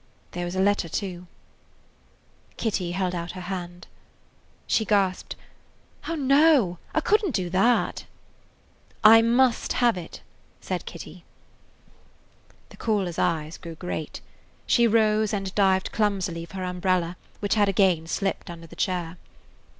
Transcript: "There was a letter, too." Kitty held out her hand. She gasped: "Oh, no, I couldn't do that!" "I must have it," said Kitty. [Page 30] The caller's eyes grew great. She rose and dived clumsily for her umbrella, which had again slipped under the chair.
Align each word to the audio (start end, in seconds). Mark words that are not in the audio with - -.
"There 0.31 0.45
was 0.45 0.55
a 0.55 0.59
letter, 0.59 0.89
too." 0.89 1.27
Kitty 2.57 2.93
held 2.93 3.13
out 3.13 3.33
her 3.33 3.41
hand. 3.41 3.85
She 4.65 4.83
gasped: 4.83 5.35
"Oh, 6.07 6.15
no, 6.15 6.79
I 6.95 7.01
couldn't 7.01 7.35
do 7.35 7.51
that!" 7.51 8.05
"I 9.03 9.21
must 9.21 9.73
have 9.73 9.99
it," 9.99 10.21
said 10.59 10.87
Kitty. 10.87 11.13
[Page 11.17 11.23
30] 12.69 12.69
The 12.69 12.77
caller's 12.77 13.19
eyes 13.19 13.57
grew 13.59 13.75
great. 13.75 14.21
She 14.65 14.87
rose 14.87 15.33
and 15.35 15.53
dived 15.53 15.91
clumsily 15.91 16.45
for 16.45 16.55
her 16.57 16.63
umbrella, 16.63 17.15
which 17.39 17.53
had 17.53 17.69
again 17.69 18.07
slipped 18.07 18.49
under 18.49 18.65
the 18.65 18.75
chair. 18.75 19.17